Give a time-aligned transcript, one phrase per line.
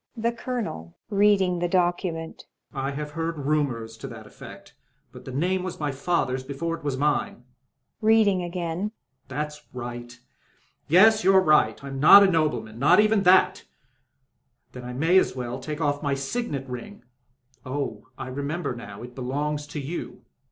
[0.35, 0.97] Colonel.
[1.11, 4.73] [Reeding the document] I have heard rumours to that effect,
[5.11, 7.43] but the name was my father's before it was mine
[8.01, 8.93] [Eecding again]
[9.27, 10.19] That's right!
[10.87, 12.79] Yes, you are right— ^I am not a nobleman!
[12.79, 13.65] Not even that!—
[14.71, 17.03] Then I may as 130 THE SPOOK SONATA bcenbh well take off my signet ring
[17.63, 19.03] Oh, I remember now....
[19.03, 20.23] It belongs to you.